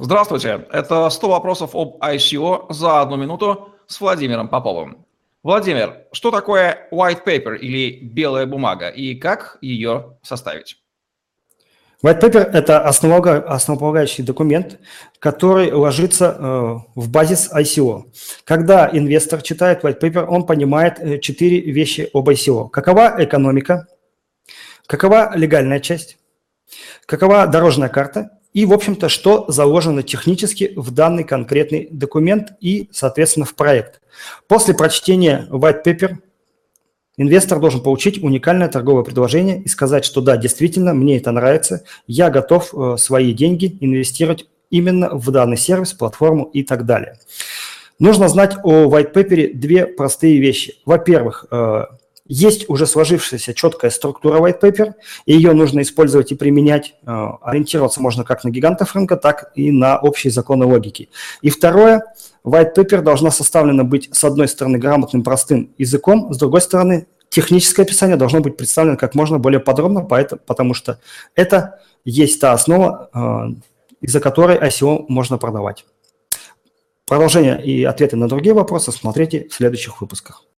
[0.00, 5.06] Здравствуйте, это 100 вопросов об ICO за одну минуту с Владимиром Поповым.
[5.44, 10.82] Владимир, что такое white paper или белая бумага и как ее составить?
[12.02, 14.80] White paper– это основополагающий документ,
[15.20, 18.10] который ложится э, в базис ICO.
[18.42, 22.68] Когда инвестор читает white paper, он понимает э, четыре вещи об ICO.
[22.68, 23.86] Какова экономика,
[24.88, 26.18] какова легальная часть,
[27.06, 33.44] какова дорожная карта и, в общем-то, что заложено технически в данный конкретный документ и, соответственно,
[33.44, 34.00] в проект.
[34.46, 36.16] После прочтения white paper
[37.16, 42.30] инвестор должен получить уникальное торговое предложение и сказать, что да, действительно, мне это нравится, я
[42.30, 47.18] готов э, свои деньги инвестировать именно в данный сервис, платформу и так далее.
[47.98, 50.74] Нужно знать о white paper две простые вещи.
[50.84, 51.84] Во-первых, э,
[52.26, 54.94] есть уже сложившаяся четкая структура white paper,
[55.26, 56.94] и ее нужно использовать и применять.
[57.06, 61.10] Э, ориентироваться можно как на гигантов рынка, так и на общие законы логики.
[61.42, 62.04] И второе,
[62.44, 67.82] white paper должна составлена быть, с одной стороны, грамотным, простым языком, с другой стороны, техническое
[67.82, 71.00] описание должно быть представлено как можно более подробно, потому что
[71.34, 73.54] это есть та основа, э,
[74.00, 75.84] из-за которой ICO можно продавать.
[77.06, 80.44] Продолжение и ответы на другие вопросы смотрите в следующих выпусках.